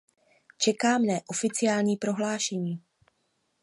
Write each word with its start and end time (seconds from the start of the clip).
Čeká 0.57 0.97
mne 0.97 1.21
oficiální 1.27 1.97
prohlášení. 1.97 2.81